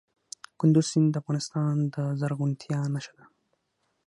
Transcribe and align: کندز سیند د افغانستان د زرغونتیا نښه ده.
کندز 0.59 0.85
سیند 0.91 1.09
د 1.11 1.15
افغانستان 1.21 1.75
د 1.93 1.95
زرغونتیا 2.19 2.79
نښه 2.93 3.13
ده. 3.17 3.25